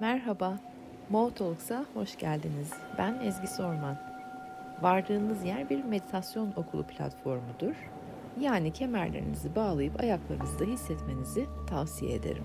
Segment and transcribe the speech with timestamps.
[0.00, 0.58] Merhaba,
[1.10, 2.72] Mo Talks'a hoş geldiniz.
[2.98, 3.96] Ben Ezgi Sorman.
[4.82, 7.74] Vardığınız yer bir meditasyon okulu platformudur.
[8.40, 12.44] Yani kemerlerinizi bağlayıp ayaklarınızda hissetmenizi tavsiye ederim.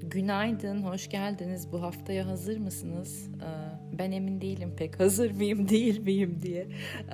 [0.00, 1.72] Günaydın, hoş geldiniz.
[1.72, 3.30] Bu haftaya hazır mısınız?
[3.42, 3.63] Ee,
[3.98, 6.68] ben emin değilim pek hazır mıyım, değil miyim diye.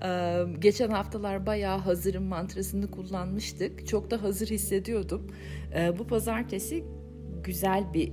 [0.05, 3.87] Ee, geçen haftalar bayağı hazırım mantrasını kullanmıştık.
[3.87, 5.27] Çok da hazır hissediyordum.
[5.75, 6.85] Ee, bu pazartesi
[7.45, 8.13] güzel bir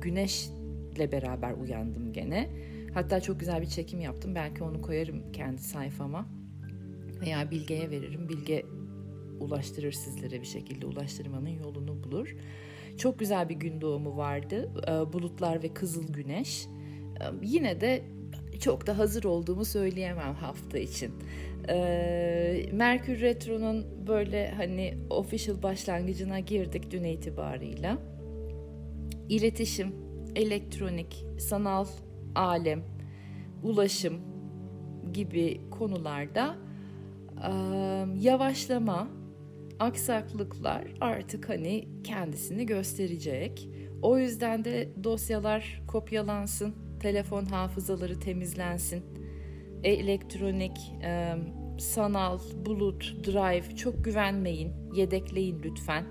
[0.00, 2.50] güneşle beraber uyandım gene.
[2.94, 4.34] Hatta çok güzel bir çekim yaptım.
[4.34, 6.26] Belki onu koyarım kendi sayfama.
[7.20, 8.28] Veya Bilge'ye veririm.
[8.28, 8.66] Bilge
[9.40, 12.36] ulaştırır sizlere bir şekilde ulaştırmanın yolunu bulur.
[12.98, 14.70] Çok güzel bir gün doğumu vardı.
[15.12, 16.66] Bulutlar ve kızıl güneş.
[17.42, 18.02] Yine de
[18.60, 21.12] çok da hazır olduğumu söyleyemem hafta için.
[21.68, 27.98] Ee, Merkür Retro'nun böyle hani official başlangıcına girdik dün itibarıyla.
[29.28, 29.94] İletişim,
[30.36, 31.86] elektronik, sanal
[32.34, 32.82] alem,
[33.62, 34.20] ulaşım
[35.12, 36.56] gibi konularda
[38.20, 39.08] yavaşlama,
[39.78, 43.68] aksaklıklar artık hani kendisini gösterecek.
[44.02, 46.74] O yüzden de dosyalar kopyalansın,
[47.04, 49.02] telefon hafızaları temizlensin.
[49.82, 51.34] Elektronik, e,
[51.78, 56.04] sanal, bulut, drive çok güvenmeyin, yedekleyin lütfen.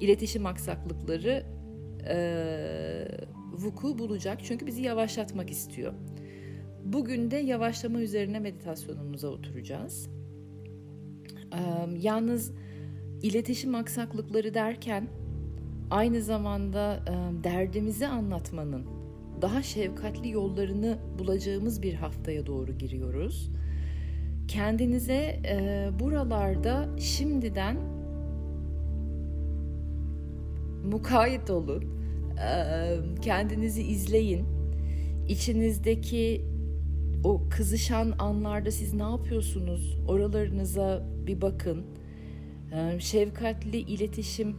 [0.00, 1.46] İletişim aksaklıkları
[2.08, 2.16] e,
[3.52, 5.92] vuku bulacak çünkü bizi yavaşlatmak istiyor.
[6.84, 10.10] Bugün de yavaşlama üzerine meditasyonumuza oturacağız.
[11.52, 11.60] E,
[11.98, 12.52] yalnız
[13.22, 15.08] iletişim aksaklıkları derken
[15.90, 18.99] aynı zamanda e, derdimizi anlatmanın
[19.42, 23.50] daha şefkatli yollarını bulacağımız bir haftaya doğru giriyoruz.
[24.48, 27.76] Kendinize e, buralarda şimdiden
[30.84, 31.84] mukayyet olun.
[32.38, 34.46] E, kendinizi izleyin.
[35.28, 36.44] İçinizdeki
[37.24, 39.98] o kızışan anlarda siz ne yapıyorsunuz?
[40.08, 41.84] Oralarınıza bir bakın
[42.98, 44.56] şefkatli iletişim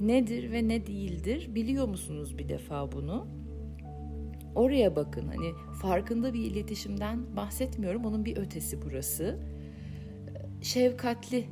[0.00, 3.39] nedir ve ne değildir biliyor musunuz bir defa bunu?
[4.54, 5.52] Oraya bakın hani
[5.82, 9.38] farkında bir iletişimden bahsetmiyorum onun bir ötesi burası.
[10.62, 11.44] Şefkatli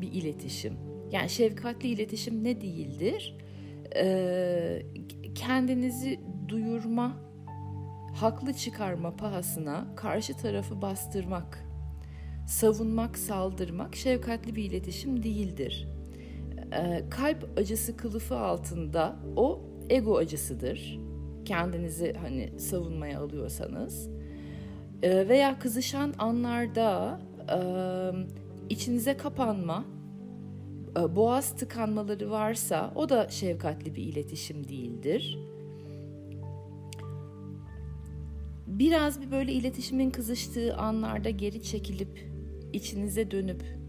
[0.00, 0.74] bir iletişim.
[1.12, 3.36] Yani şefkatli iletişim ne değildir?
[3.96, 4.82] Ee,
[5.34, 7.16] kendinizi duyurma,
[8.14, 11.70] haklı çıkarma pahasına karşı tarafı bastırmak
[12.50, 15.88] savunmak, saldırmak şefkatli bir iletişim değildir.
[16.72, 20.98] Ee, kalp acısı kılıfı altında o ego acısıdır.
[21.50, 24.10] Kendinizi hani savunmaya alıyorsanız
[25.02, 27.58] veya kızışan anlarda e,
[28.68, 29.84] içinize kapanma,
[31.16, 35.38] boğaz tıkanmaları varsa o da şefkatli bir iletişim değildir.
[38.66, 42.30] Biraz bir böyle iletişimin kızıştığı anlarda geri çekilip
[42.72, 43.79] içinize dönüp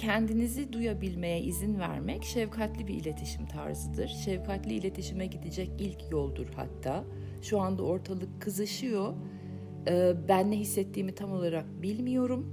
[0.00, 4.08] kendinizi duyabilmeye izin vermek şefkatli bir iletişim tarzıdır.
[4.08, 7.04] Şefkatli iletişime gidecek ilk yoldur hatta.
[7.42, 9.14] Şu anda ortalık kızışıyor.
[9.88, 12.52] Ee, ben ne hissettiğimi tam olarak bilmiyorum.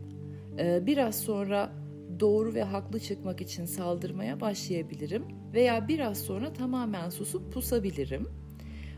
[0.60, 1.72] Ee, biraz sonra
[2.20, 8.28] doğru ve haklı çıkmak için saldırmaya başlayabilirim veya biraz sonra tamamen susup pusabilirim.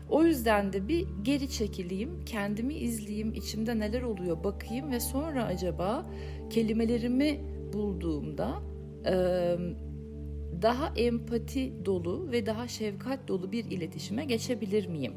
[0.08, 6.06] O yüzden de bir geri çekileyim, kendimi izleyeyim, içimde neler oluyor bakayım ve sonra acaba
[6.50, 7.40] kelimelerimi
[7.72, 8.62] bulduğumda
[10.62, 15.12] daha empati dolu ve daha şefkat dolu bir iletişime geçebilir miyim?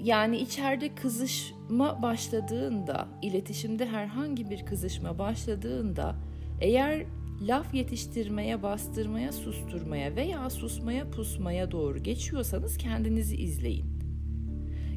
[0.00, 6.16] Yani içeride kızışma başladığında, iletişimde herhangi bir kızışma başladığında
[6.60, 7.06] eğer
[7.42, 13.93] laf yetiştirmeye, bastırmaya, susturmaya veya susmaya, pusmaya doğru geçiyorsanız kendinizi izleyin.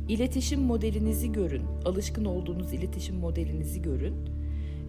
[0.10, 4.16] İletişim modelinizi görün, alışkın olduğunuz iletişim modelinizi görün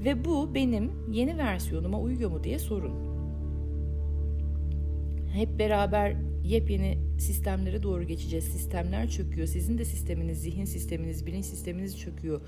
[0.04, 2.92] ve bu benim yeni versiyonuma uyuyor mu diye sorun.
[5.32, 8.44] Hep beraber yepyeni sistemlere doğru geçeceğiz.
[8.44, 9.46] Sistemler çöküyor.
[9.46, 12.40] Sizin de sisteminiz, zihin sisteminiz, bilinç sisteminiz çöküyor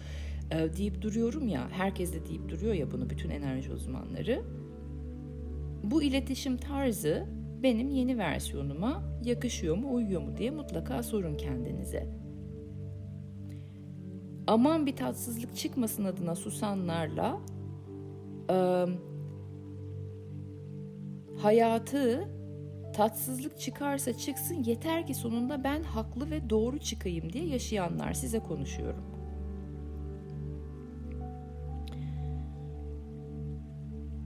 [0.50, 1.68] e, deyip duruyorum ya.
[1.70, 4.42] Herkes de deyip duruyor ya bunu bütün enerji uzmanları.
[5.84, 7.26] Bu iletişim tarzı
[7.62, 12.29] benim yeni versiyonuma yakışıyor mu, uyuyor mu diye mutlaka sorun kendinize.
[14.50, 17.40] Aman bir tatsızlık çıkmasın adına susanlarla
[18.50, 18.84] e,
[21.42, 22.28] hayatı
[22.94, 29.04] tatsızlık çıkarsa çıksın yeter ki sonunda ben haklı ve doğru çıkayım diye yaşayanlar size konuşuyorum.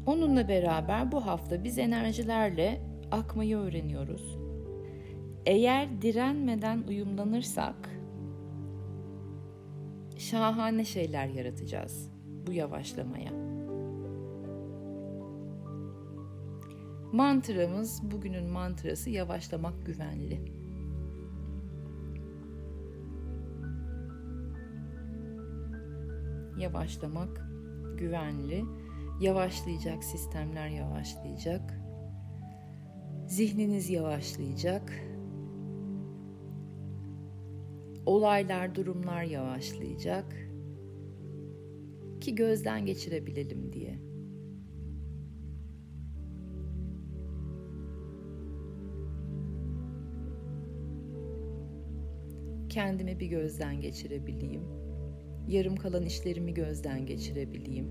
[0.07, 2.81] Onunla beraber bu hafta biz enerjilerle
[3.11, 4.39] akmayı öğreniyoruz.
[5.47, 7.94] Eğer direnmeden uyumlanırsak
[10.31, 12.11] şahane şeyler yaratacağız
[12.47, 13.31] bu yavaşlamaya.
[17.13, 20.41] Mantramız bugünün mantrası yavaşlamak güvenli.
[26.59, 27.49] Yavaşlamak
[27.99, 28.65] güvenli.
[29.21, 31.81] Yavaşlayacak sistemler yavaşlayacak.
[33.27, 35.14] Zihniniz yavaşlayacak.
[38.07, 40.37] Olaylar, durumlar yavaşlayacak
[42.21, 43.99] ki gözden geçirebilelim diye.
[52.69, 54.63] Kendimi bir gözden geçirebileyim.
[55.49, 57.89] Yarım kalan işlerimi gözden geçirebileyim.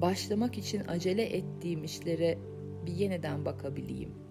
[0.00, 2.38] Başlamak için acele ettiğim işlere
[2.86, 4.25] bir yeniden bakabileyim.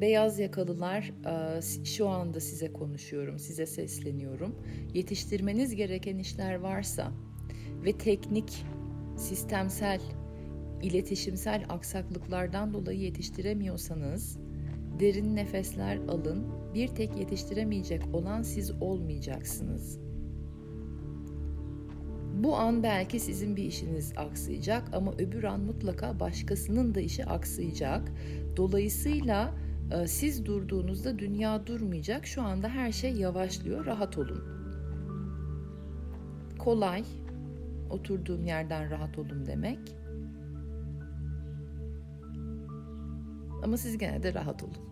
[0.00, 4.54] Beyaz yakalılar e, şu anda size konuşuyorum, size sesleniyorum.
[4.94, 7.12] Yetiştirmeniz gereken işler varsa
[7.84, 8.64] ve teknik,
[9.16, 10.00] sistemsel,
[10.82, 14.38] iletişimsel aksaklıklardan dolayı yetiştiremiyorsanız
[15.00, 16.46] derin nefesler alın.
[16.74, 19.98] Bir tek yetiştiremeyecek olan siz olmayacaksınız.
[22.34, 28.12] Bu an belki sizin bir işiniz aksayacak ama öbür an mutlaka başkasının da işi aksayacak.
[28.56, 29.54] Dolayısıyla
[30.06, 32.26] siz durduğunuzda dünya durmayacak.
[32.26, 33.86] Şu anda her şey yavaşlıyor.
[33.86, 34.42] Rahat olun.
[36.58, 37.04] Kolay.
[37.90, 39.78] Oturduğum yerden rahat olun demek.
[43.62, 44.88] Ama siz gene de rahat olun.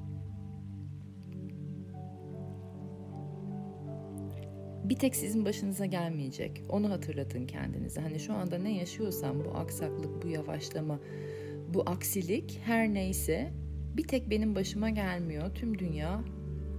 [4.84, 6.62] Bir tek sizin başınıza gelmeyecek.
[6.69, 8.00] Onu hatırlatın kendinize.
[8.00, 10.99] Hani şu anda ne yaşıyorsam bu aksaklık, bu yavaşlama,
[11.75, 13.52] bu aksilik her neyse
[13.96, 15.54] bir tek benim başıma gelmiyor.
[15.54, 16.20] Tüm dünya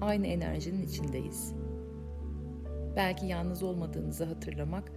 [0.01, 1.53] aynı enerjinin içindeyiz.
[2.95, 4.91] Belki yalnız olmadığınızı hatırlamak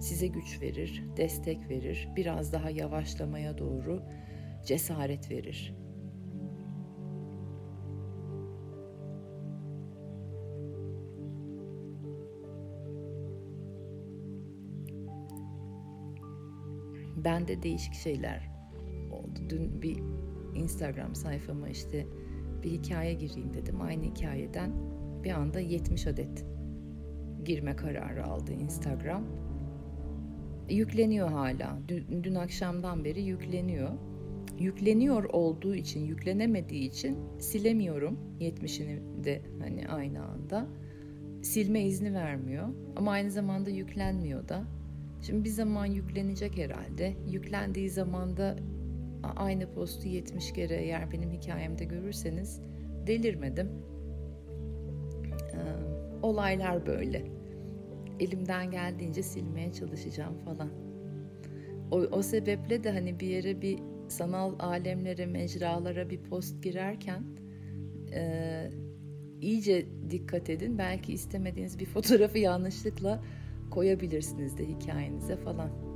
[0.00, 4.02] size güç verir, destek verir, biraz daha yavaşlamaya doğru
[4.66, 5.74] cesaret verir.
[17.16, 18.50] Bende değişik şeyler
[19.12, 19.40] oldu.
[19.50, 19.98] Dün bir
[20.54, 22.06] Instagram sayfama işte
[22.62, 23.80] bir hikaye gireyim dedim.
[23.80, 24.72] Aynı hikayeden
[25.24, 26.44] bir anda 70 adet
[27.44, 29.24] girme kararı aldı Instagram.
[30.70, 31.78] Yükleniyor hala.
[31.88, 33.90] Dün, dün akşamdan beri yükleniyor.
[34.58, 40.66] Yükleniyor olduğu için, yüklenemediği için silemiyorum 70'ini de hani aynı anda.
[41.42, 44.64] Silme izni vermiyor ama aynı zamanda yüklenmiyor da.
[45.22, 47.16] Şimdi bir zaman yüklenecek herhalde.
[47.28, 48.56] Yüklendiği zaman da
[49.22, 52.60] aynı postu 70 kere eğer benim hikayemde görürseniz
[53.06, 53.68] delirmedim.
[56.22, 57.26] Olaylar böyle.
[58.20, 60.70] Elimden geldiğince silmeye çalışacağım falan.
[61.90, 63.78] O, o sebeple de hani bir yere bir
[64.08, 67.22] sanal alemlere, mecralara bir post girerken
[68.14, 68.70] e,
[69.40, 70.78] iyice dikkat edin.
[70.78, 73.24] Belki istemediğiniz bir fotoğrafı yanlışlıkla
[73.70, 75.89] koyabilirsiniz de hikayenize falan.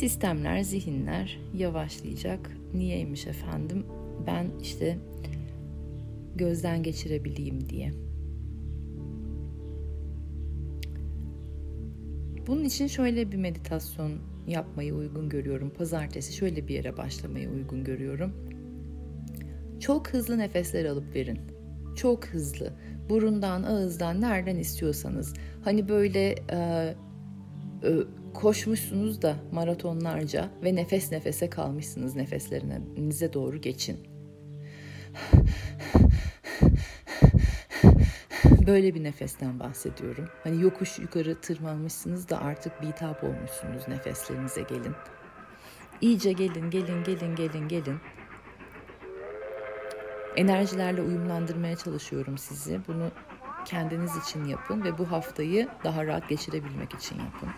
[0.00, 2.50] Sistemler, zihinler yavaşlayacak.
[2.74, 3.86] Niyeymiş efendim?
[4.26, 4.98] Ben işte
[6.36, 7.92] gözden geçirebileyim diye.
[12.46, 14.12] Bunun için şöyle bir meditasyon
[14.46, 15.70] yapmayı uygun görüyorum.
[15.70, 18.32] Pazartesi şöyle bir yere başlamayı uygun görüyorum.
[19.80, 21.38] Çok hızlı nefesler alıp verin.
[21.96, 22.72] Çok hızlı.
[23.08, 25.34] Burundan, ağızdan, nereden istiyorsanız.
[25.64, 26.94] Hani böyle e,
[28.34, 33.98] koşmuşsunuz da maratonlarca ve nefes nefese kalmışsınız nefeslerinize doğru geçin.
[38.66, 40.28] Böyle bir nefesten bahsediyorum.
[40.44, 44.94] Hani yokuş yukarı tırmanmışsınız da artık bitap olmuşsunuz nefeslerinize gelin.
[46.00, 47.98] İyice gelin, gelin, gelin, gelin, gelin.
[50.36, 52.80] Enerjilerle uyumlandırmaya çalışıyorum sizi.
[52.88, 53.10] Bunu
[53.64, 57.48] kendiniz için yapın ve bu haftayı daha rahat geçirebilmek için yapın.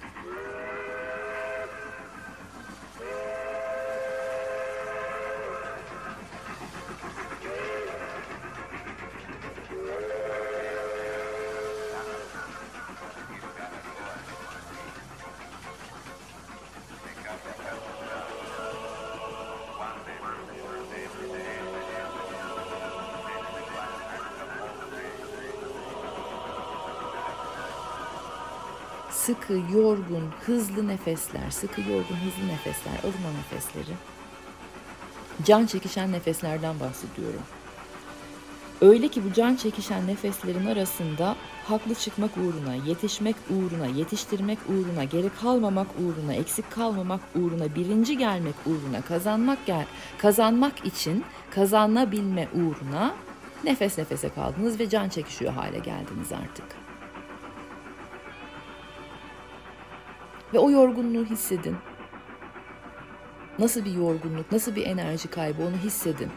[29.26, 33.96] Sıkı, yorgun, hızlı nefesler, sıkı, yorgun, hızlı nefesler, alın o nefesleri.
[35.44, 37.40] Can çekişen nefeslerden bahsediyorum.
[38.80, 45.28] Öyle ki bu can çekişen nefeslerin arasında haklı çıkmak uğruna, yetişmek uğruna, yetiştirmek uğruna, geri
[45.40, 49.86] kalmamak uğruna, eksik kalmamak uğruna, birinci gelmek uğruna, kazanmak gel
[50.18, 53.14] kazanmak için kazanabilme uğruna
[53.64, 56.81] nefes nefese kaldınız ve can çekişiyor hale geldiniz artık.
[60.54, 61.76] Ve o yorgunluğu hissedin.
[63.58, 66.28] Nasıl bir yorgunluk, nasıl bir enerji kaybı onu hissedin.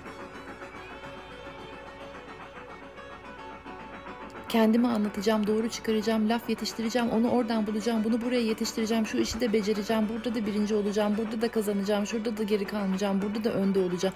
[4.56, 9.54] kendimi anlatacağım, doğru çıkaracağım, laf yetiştireceğim, onu oradan bulacağım, bunu buraya yetiştireceğim, şu işi de
[9.54, 13.80] becereceğim, burada da birinci olacağım, burada da kazanacağım, şurada da geri kalmayacağım, burada da önde
[13.80, 14.16] olacağım.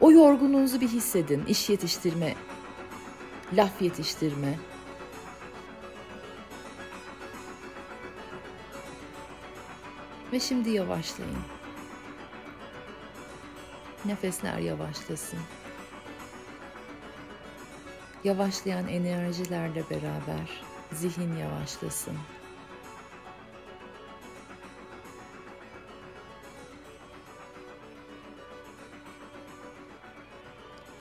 [0.00, 1.42] O yorgunluğunuzu bir hissedin.
[1.48, 2.34] İş yetiştirme,
[3.52, 4.58] laf yetiştirme.
[10.32, 11.38] Ve şimdi yavaşlayın.
[14.04, 15.40] Nefesler yavaşlasın
[18.24, 22.16] yavaşlayan enerjilerle beraber zihin yavaşlasın.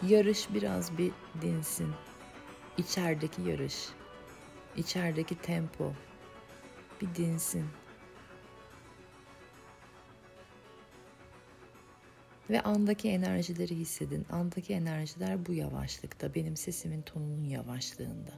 [0.08, 1.94] Yarış biraz bir dinsin.
[2.78, 3.90] İçerideki yarış,
[4.76, 5.94] içerideki tempo
[7.02, 7.66] bir dinsin.
[12.50, 14.26] Ve andaki enerjileri hissedin.
[14.32, 18.32] Andaki enerjiler bu yavaşlıkta, benim sesimin tonunun yavaşlığında.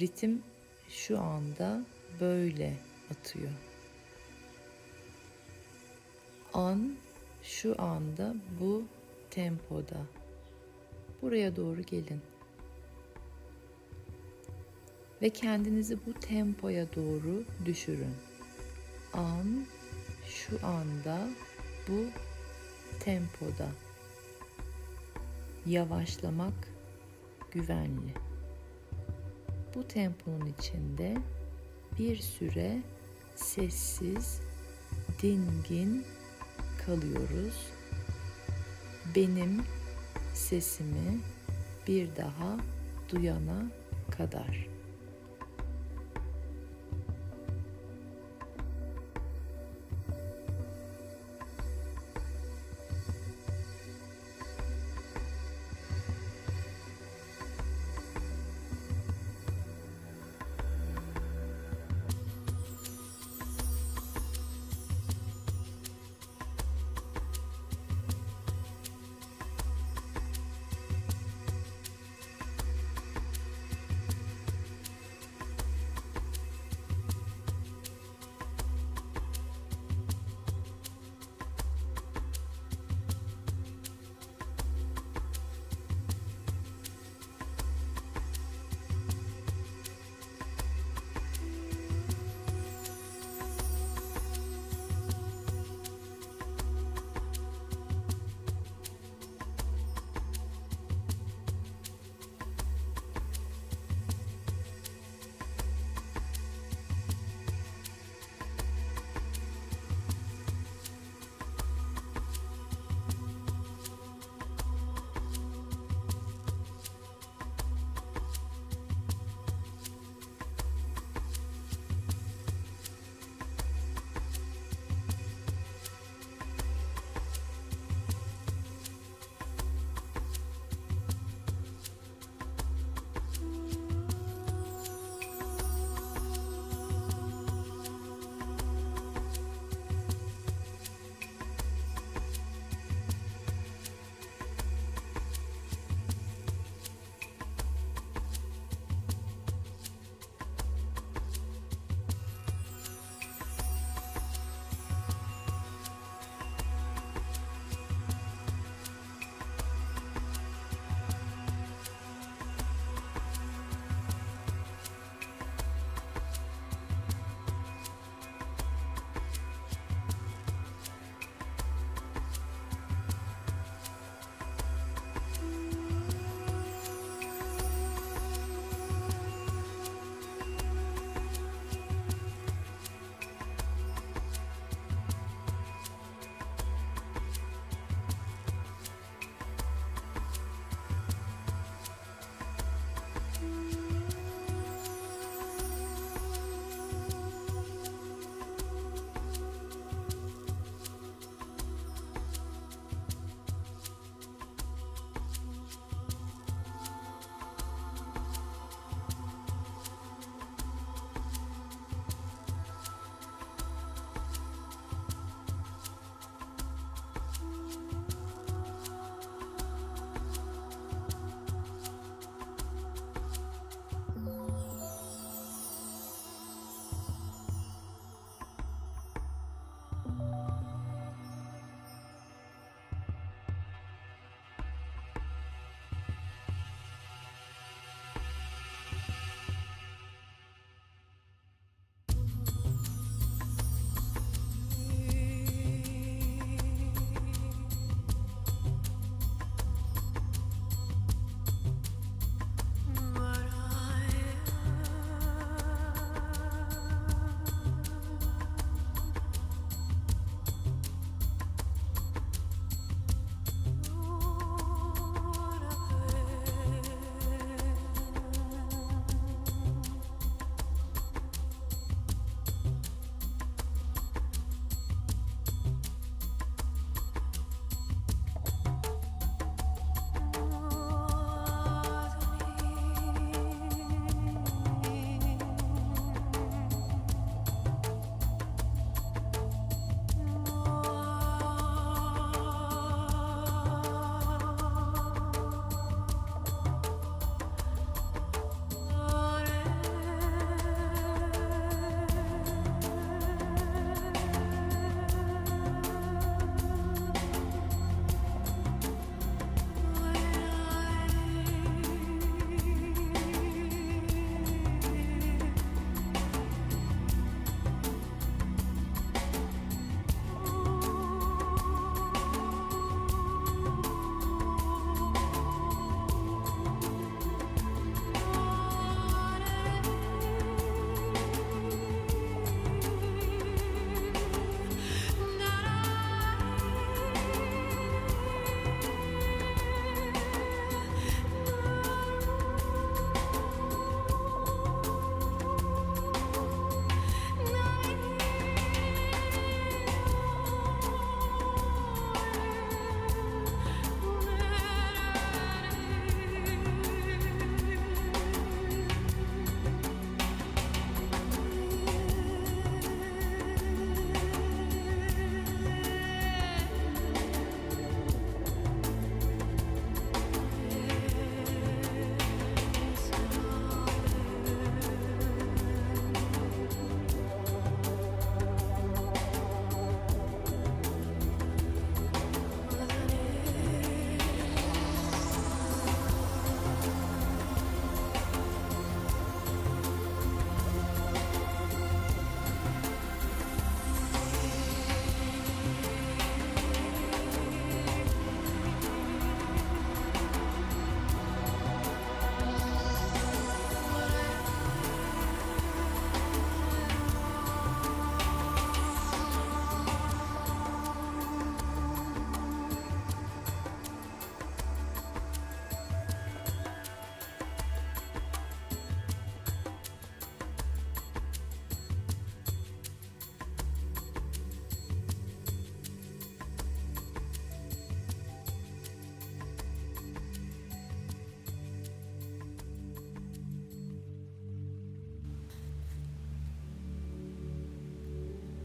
[0.00, 0.42] Ritim
[0.88, 1.84] şu anda
[2.20, 2.76] böyle
[3.10, 3.52] atıyor.
[6.52, 6.96] An
[7.42, 8.84] şu anda bu
[9.30, 10.06] tempoda.
[11.22, 12.20] Buraya doğru gelin.
[15.22, 18.14] Ve kendinizi bu tempoya doğru düşürün
[19.14, 19.66] an
[20.28, 21.28] şu anda
[21.88, 22.06] bu
[23.00, 23.68] tempoda.
[25.66, 26.68] Yavaşlamak
[27.50, 28.14] güvenli.
[29.74, 31.16] Bu temponun içinde
[31.98, 32.82] bir süre
[33.36, 34.40] sessiz,
[35.22, 36.04] dingin
[36.86, 37.70] kalıyoruz.
[39.16, 39.62] Benim
[40.34, 41.20] sesimi
[41.88, 42.56] bir daha
[43.08, 43.66] duyana
[44.18, 44.73] kadar.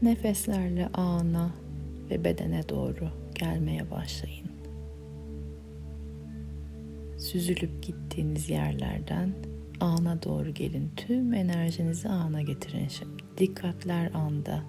[0.02, 1.50] Nefeslerle ana
[2.10, 4.50] ve bedene doğru gelmeye başlayın.
[7.18, 9.34] Süzülüp gittiğiniz yerlerden
[9.80, 10.90] ana doğru gelin.
[10.96, 13.22] Tüm enerjinizi ana getirin şimdi.
[13.38, 14.62] Dikkatler anda.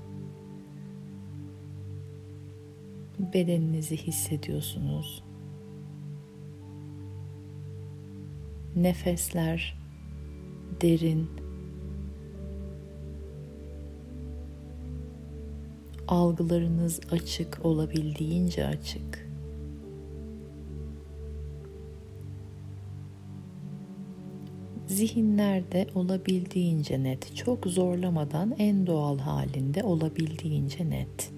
[3.20, 5.24] Bedeninizi hissediyorsunuz.
[8.76, 9.78] Nefesler
[10.82, 11.40] derin.
[16.12, 19.30] Algılarınız açık olabildiğince açık.
[24.88, 31.32] Zihinlerde olabildiğince net, çok zorlamadan en doğal halinde olabildiğince net.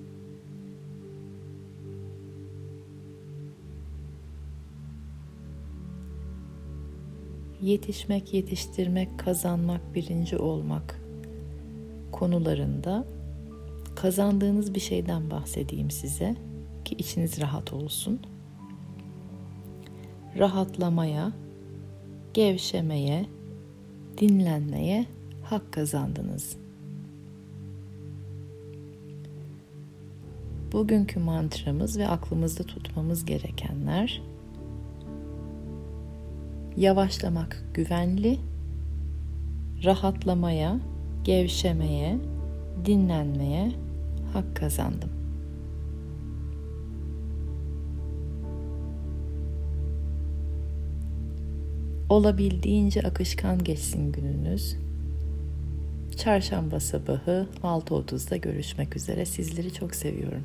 [7.61, 11.01] Yetişmek, yetiştirmek, kazanmak, birinci olmak
[12.11, 13.05] konularında
[13.95, 16.35] kazandığınız bir şeyden bahsedeyim size
[16.85, 18.19] ki içiniz rahat olsun.
[20.39, 21.31] Rahatlamaya,
[22.33, 23.25] gevşemeye,
[24.17, 25.05] dinlenmeye
[25.43, 26.57] hak kazandınız.
[30.71, 34.21] Bugünkü mantramız ve aklımızda tutmamız gerekenler
[36.77, 38.39] yavaşlamak güvenli,
[39.83, 40.79] rahatlamaya,
[41.23, 42.17] gevşemeye,
[42.85, 43.71] dinlenmeye
[44.33, 45.09] hak kazandım.
[52.09, 54.75] Olabildiğince akışkan geçsin gününüz.
[56.17, 59.25] Çarşamba sabahı 6.30'da görüşmek üzere.
[59.25, 60.43] Sizleri çok seviyorum.